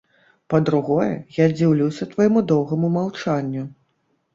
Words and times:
Па-другое, 0.53 1.11
я 1.43 1.47
дзіўлюся 1.53 2.11
твайму 2.17 2.47
доўгаму 2.57 2.95
маўчанню. 3.01 3.73